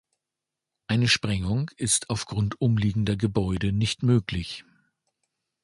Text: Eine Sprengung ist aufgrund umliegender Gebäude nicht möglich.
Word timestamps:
Eine 0.87 1.07
Sprengung 1.07 1.69
ist 1.77 2.09
aufgrund 2.09 2.59
umliegender 2.59 3.15
Gebäude 3.15 3.71
nicht 3.71 4.01
möglich. 4.01 4.65